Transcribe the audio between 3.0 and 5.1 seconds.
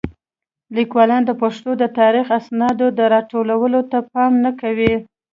راټولولو ته پام نه کوي.